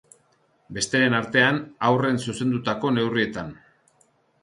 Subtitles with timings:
[0.77, 3.57] Besteren artean, haurren zuzendutako neurrietan.